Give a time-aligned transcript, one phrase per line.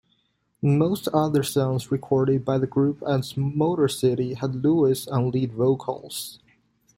[0.63, 6.39] Most other songs recorded by the group at Motorcity had Lewis on lead vocals.